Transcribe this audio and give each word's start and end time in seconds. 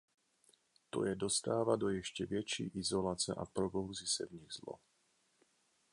To 0.89 1.05
je 1.05 1.15
dostává 1.15 1.75
do 1.75 1.89
ještě 1.89 2.25
větší 2.25 2.67
izolace 2.67 3.35
a 3.35 3.45
probouzí 3.45 4.07
se 4.07 4.25
v 4.25 4.31
nich 4.31 4.51
zlo. 4.51 4.73